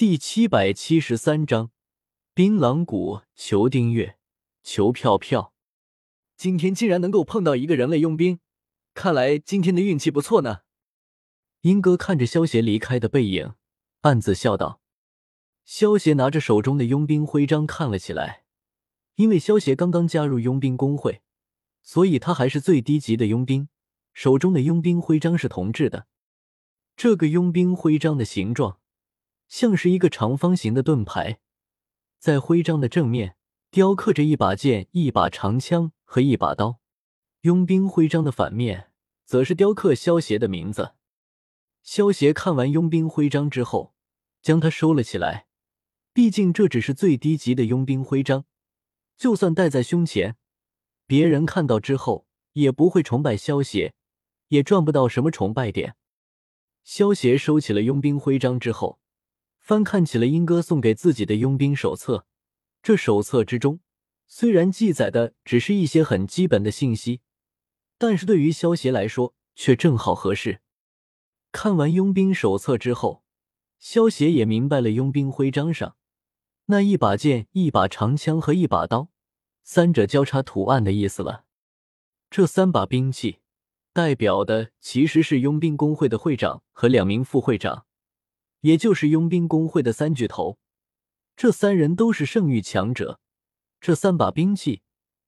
[0.00, 1.72] 第七百七十三章，
[2.32, 3.20] 槟榔谷。
[3.36, 4.16] 求订阅，
[4.62, 5.52] 求票票。
[6.38, 8.40] 今天竟然能够碰到一个人类佣兵，
[8.94, 10.60] 看来今天的运气不错呢。
[11.60, 13.52] 英哥看着萧协离开的背影，
[14.00, 14.80] 暗自笑道。
[15.66, 18.44] 萧协拿着手中的佣兵徽章看了起来，
[19.16, 21.20] 因为萧协刚刚加入佣兵工会，
[21.82, 23.68] 所以他还是最低级的佣兵，
[24.14, 26.06] 手中的佣兵徽章是铜制的。
[26.96, 28.78] 这个佣兵徽章的形状。
[29.50, 31.40] 像是一个长方形的盾牌，
[32.20, 33.36] 在徽章的正面
[33.68, 36.78] 雕刻着一把剑、一把长枪和一把刀。
[37.40, 38.92] 佣兵徽章的反面
[39.24, 40.94] 则是雕刻萧协的名字。
[41.82, 43.92] 萧协看完佣兵徽章之后，
[44.40, 45.48] 将它收了起来。
[46.12, 48.44] 毕竟这只是最低级的佣兵徽章，
[49.16, 50.36] 就算戴在胸前，
[51.08, 53.94] 别人看到之后也不会崇拜萧协，
[54.48, 55.96] 也赚不到什么崇拜点。
[56.84, 58.99] 萧协收起了佣兵徽章之后。
[59.60, 62.26] 翻看起了英哥送给自己的佣兵手册，
[62.82, 63.78] 这手册之中
[64.26, 67.20] 虽然记载的只是一些很基本的信息，
[67.98, 70.60] 但是对于萧协来说却正好合适。
[71.52, 73.22] 看完佣兵手册之后，
[73.78, 75.96] 萧协也明白了佣兵徽章上
[76.66, 79.10] 那一把剑、一把长枪和一把刀
[79.62, 81.44] 三者交叉图案的意思了。
[82.30, 83.40] 这三把兵器
[83.92, 87.86] 代表的其实是佣兵工会的会长和两名副会长。
[88.60, 90.58] 也就是佣兵工会的三巨头，
[91.36, 93.20] 这三人都是圣域强者，
[93.80, 94.82] 这三把兵器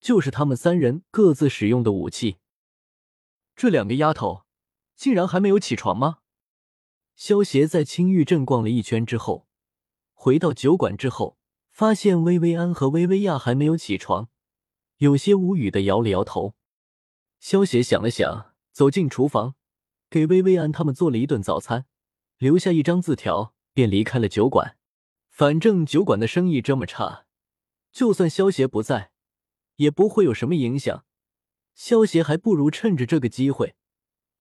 [0.00, 2.38] 就是他们三人各自使用的武器。
[3.54, 4.44] 这两个丫头
[4.96, 6.18] 竟然还没有起床吗？
[7.16, 9.48] 萧协在青玉镇逛了一圈之后，
[10.14, 11.36] 回到酒馆之后，
[11.70, 14.28] 发现薇薇安和薇薇亚还没有起床，
[14.98, 16.54] 有些无语的摇了摇头。
[17.40, 19.56] 萧协想了想，走进厨房，
[20.08, 21.86] 给薇薇安他们做了一顿早餐。
[22.38, 24.76] 留下一张字条，便离开了酒馆。
[25.28, 27.26] 反正酒馆的生意这么差，
[27.92, 29.10] 就算萧协不在，
[29.76, 31.04] 也不会有什么影响。
[31.74, 33.74] 萧协还不如趁着这个机会，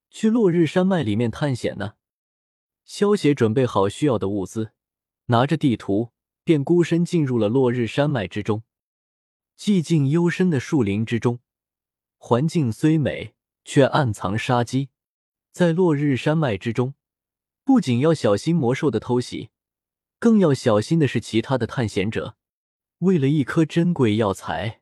[0.10, 1.94] 去落日山脉里面探险呢。
[2.86, 4.72] 萧协准备好需要的物资，
[5.26, 6.12] 拿着地图，
[6.44, 8.64] 便孤身进入了落日山脉之中。
[9.58, 11.40] 寂静幽深的树林之中，
[12.18, 13.36] 环境虽美，
[13.66, 14.90] 却暗藏杀机。
[15.52, 16.94] 在落日山脉之中。
[17.68, 19.50] 不仅要小心魔兽的偷袭，
[20.20, 22.38] 更要小心的是其他的探险者。
[23.00, 24.80] 为了一颗珍贵药材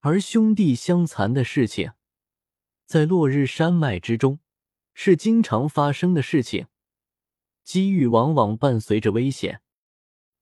[0.00, 1.92] 而兄弟相残的事情，
[2.84, 4.40] 在落日山脉之中
[4.92, 6.66] 是经常发生的事情。
[7.62, 9.62] 机遇往往伴随着危险。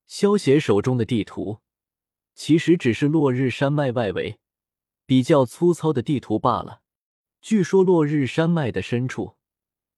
[0.06, 1.58] 萧协手中的地图
[2.34, 4.40] 其实只是落日山脉外围
[5.04, 6.80] 比较粗糙的地图罢了。
[7.42, 9.37] 据说落日山脉的深处。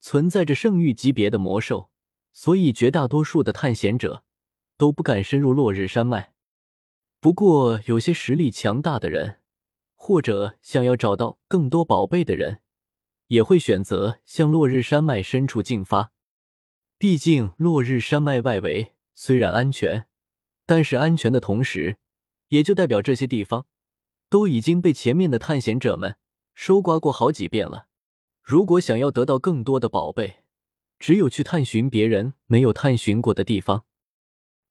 [0.01, 1.91] 存在着圣域级别的魔兽，
[2.33, 4.25] 所以绝大多数的探险者
[4.77, 6.33] 都不敢深入落日山脉。
[7.21, 9.41] 不过，有些实力强大的人，
[9.95, 12.63] 或者想要找到更多宝贝的人，
[13.27, 16.13] 也会选择向落日山脉深处进发。
[16.97, 20.07] 毕竟，落日山脉外围虽然安全，
[20.65, 21.99] 但是安全的同时，
[22.49, 23.67] 也就代表这些地方
[24.31, 26.17] 都已经被前面的探险者们
[26.55, 27.90] 收刮过好几遍了。
[28.51, 30.43] 如果想要得到更多的宝贝，
[30.99, 33.85] 只有去探寻别人没有探寻过的地方。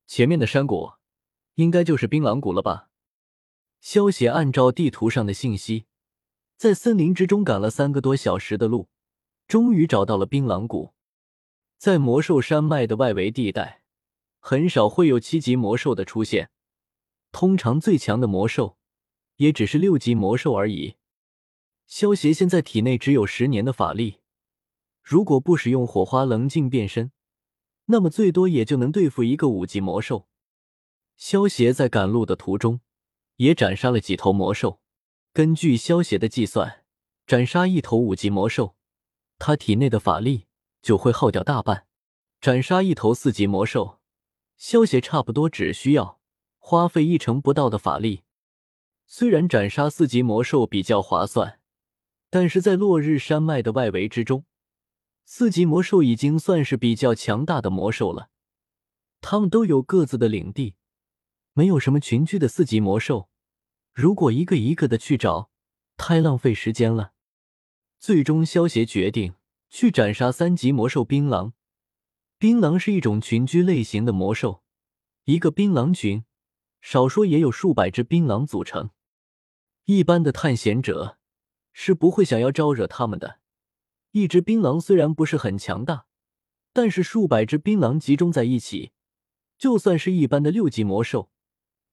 [0.05, 0.91] 前面的山谷，
[1.55, 2.89] 应该就是槟榔谷了吧？
[3.79, 5.85] 萧协按照地图上的信息，
[6.57, 8.89] 在森林之中赶了三个多小时的路，
[9.47, 10.93] 终于找到了槟榔谷。
[11.77, 13.83] 在魔兽山脉的外围地带，
[14.41, 16.49] 很少会有七级魔兽的出现，
[17.31, 18.77] 通常最强的魔兽
[19.37, 20.97] 也只是六级魔兽而已。
[21.89, 24.19] 萧协现在体内只有十年的法力，
[25.01, 27.11] 如果不使用火花棱镜变身，
[27.85, 30.27] 那么最多也就能对付一个五级魔兽。
[31.17, 32.81] 萧协在赶路的途中，
[33.37, 34.79] 也斩杀了几头魔兽。
[35.33, 36.85] 根据萧协的计算，
[37.25, 38.75] 斩杀一头五级魔兽，
[39.39, 40.45] 他体内的法力
[40.83, 41.87] 就会耗掉大半；
[42.39, 43.97] 斩杀一头四级魔兽，
[44.57, 46.19] 萧协差不多只需要
[46.59, 48.21] 花费一成不到的法力。
[49.07, 51.58] 虽然斩杀四级魔兽比较划算。
[52.29, 54.45] 但是在落日山脉的外围之中，
[55.25, 58.29] 四级魔兽已经算是比较强大的魔兽了。
[59.21, 60.75] 他们都有各自的领地，
[61.53, 63.29] 没有什么群居的四级魔兽。
[63.93, 65.49] 如果一个一个的去找，
[65.97, 67.13] 太浪费时间了。
[67.99, 69.33] 最终，萧协决定
[69.69, 71.51] 去斩杀三级魔兽槟榔。
[72.37, 74.63] 槟榔是一种群居类型的魔兽，
[75.25, 76.23] 一个槟榔群，
[76.79, 78.91] 少说也有数百只槟榔组成。
[79.85, 81.18] 一般的探险者。
[81.81, 83.39] 是不会想要招惹他们的。
[84.11, 86.07] 一只槟榔虽然不是很强大，
[86.73, 88.91] 但是数百只槟榔集中在一起，
[89.57, 91.29] 就算是一般的六级魔兽，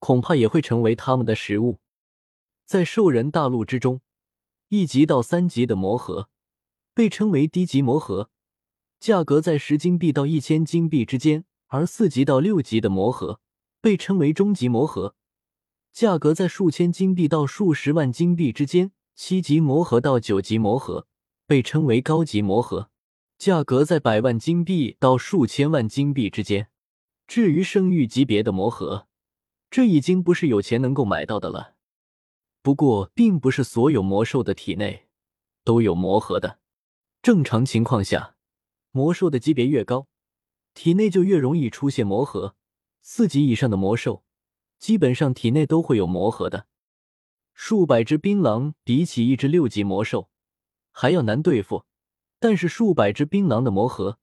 [0.00, 1.78] 恐怕也会成为他们的食物。
[2.64, 4.00] 在兽人大陆之中，
[4.70, 6.30] 一级到三级的魔盒
[6.92, 8.30] 被称为低级魔盒，
[8.98, 13.40] 价格在十金币到一千金币之间；而四级到六级的魔盒
[13.80, 15.14] 被称为中级魔盒，
[15.92, 21.06] 价格在数千金币到数十万金币之间；七级魔核到九级魔核
[21.46, 22.90] 被称为高级魔核，
[23.38, 26.68] 价格在百万金币到数千万金币之间。
[27.26, 29.08] 至于圣域级别的魔核，
[29.70, 31.76] 这已经不是有钱能够买到的了。
[32.60, 35.06] 不过，并不是所有魔兽的体内
[35.64, 36.58] 都有魔核的。
[37.22, 38.36] 正常情况下，
[38.92, 40.08] 魔兽的级别越高，
[40.74, 42.54] 体内就越容易出现魔核。
[43.00, 44.24] 四级以上的魔兽，
[44.78, 46.66] 基本上体内都会有魔核的。
[47.58, 50.28] 数百只槟榔比起一只六级魔兽
[50.92, 51.86] 还要难对付，
[52.38, 54.18] 但是数百只槟榔的魔核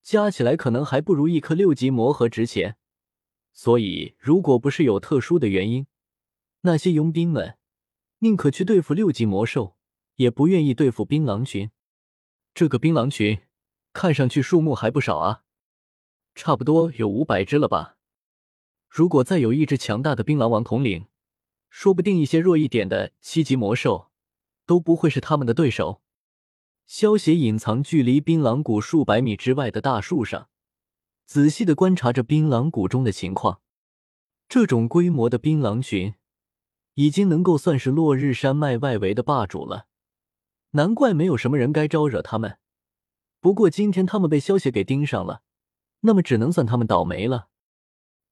[0.00, 2.76] 加起来可能还不如一颗六级魔核值钱。
[3.52, 5.88] 所以，如果不是有特殊的原因，
[6.60, 7.58] 那些佣兵们。
[8.20, 9.76] 宁可去对付六级魔兽，
[10.14, 11.72] 也不愿意对付槟榔群。
[12.54, 13.40] 这个槟榔群
[13.92, 15.42] 看上去数目还不少啊，
[16.36, 17.96] 差不多有五百只了吧。
[18.88, 21.06] 如果再有一只强大的槟榔王统领，
[21.74, 24.10] 说不定一些弱一点的七级魔兽
[24.66, 26.02] 都不会是他们的对手。
[26.86, 30.50] 萧协隐藏距离槟榔谷数百米之外的大树上，
[31.24, 33.62] 仔细的观察着槟榔谷中的情况。
[34.50, 36.14] 这种规模的槟榔群。
[36.94, 39.86] 已经能够算是落日山脉外围的霸主了，
[40.72, 42.58] 难怪没有什么人该招惹他们。
[43.40, 45.40] 不过今天他们被萧协给盯上了，
[46.00, 47.48] 那么只能算他们倒霉了。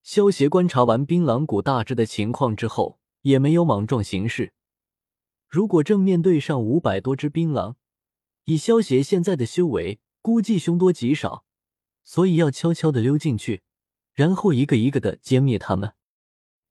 [0.03, 4.53] 萧协观察完槟榔谷大致的情况之后，也没有莽撞行事。
[5.49, 7.75] 如果正面对上五百多只槟榔，
[8.45, 11.45] 以萧协现在的修为，估计凶多吉少，
[12.05, 13.63] 所以要悄悄的溜进去，
[14.15, 15.95] 然后一个一个的歼灭他们。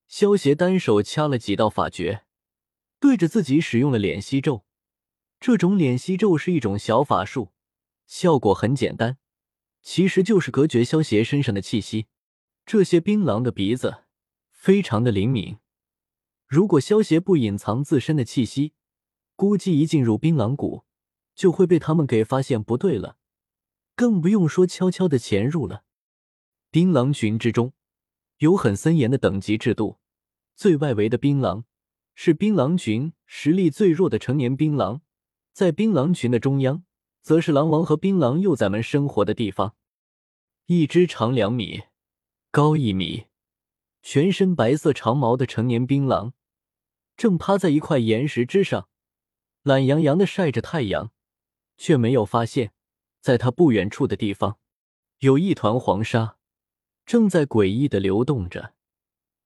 [0.08, 2.24] 萧协单手掐了几道法诀，
[2.98, 4.64] 对着自己使用了敛息咒。
[5.38, 7.52] 这种敛息咒是一种小法术，
[8.06, 9.18] 效果很简单，
[9.82, 12.08] 其实就是隔绝萧协身上的气息。
[12.66, 14.04] 这些槟榔的鼻子
[14.50, 15.56] 非常的灵敏，
[16.50, 18.72] 如果萧协不隐藏自身的气息，
[19.36, 20.84] 估计一进入槟榔谷
[21.36, 23.18] 就会被他们给发现不对了，
[23.94, 25.84] 更不用说悄悄的潜入了。
[26.72, 27.72] 槟榔群之中
[28.38, 30.00] 有很森严的等级制度。
[30.56, 31.62] 最外围的槟榔
[32.16, 35.02] 是槟榔群实力最弱的成年槟榔，
[35.52, 36.82] 在槟榔群的中央，
[37.22, 39.76] 则是狼王和槟榔幼崽们生活的地方。
[40.66, 41.82] 一只长两米、
[42.50, 43.26] 高一米、
[44.02, 46.32] 全身白色长毛的成年槟榔，
[47.20, 48.88] 正趴在一块岩石之上，
[49.62, 51.12] 懒洋洋的晒着太阳，
[51.76, 52.72] 却没有发现，
[53.20, 54.58] 在他不远处的地方，
[55.18, 56.38] 有一团黄沙，
[57.04, 58.72] 正在诡异的流动着。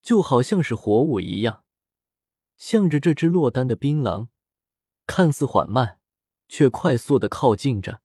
[0.01, 1.65] 就好像是活物一样，
[2.55, 4.29] 向着这只落单的槟榔，
[5.05, 5.99] 看似缓慢，
[6.47, 7.99] 却快速的靠近着。